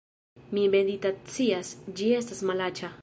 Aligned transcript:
Mi 0.57 0.63
meditacias, 0.75 1.71
ĝi 2.01 2.09
estas 2.23 2.43
malaĉa 2.53 2.93